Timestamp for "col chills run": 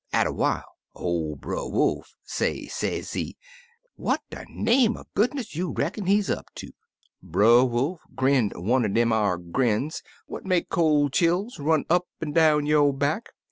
10.69-11.85